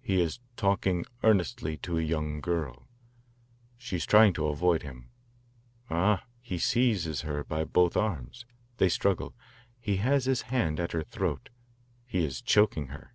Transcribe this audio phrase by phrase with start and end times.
[0.00, 2.88] "He is talking earnestly to a young girl.
[3.76, 5.10] She is trying to avoid him.
[5.90, 8.46] Ah he seizes her by both arms.
[8.78, 9.34] They struggle.
[9.78, 11.50] He has his hand at her throat.
[12.06, 13.12] He is choking her."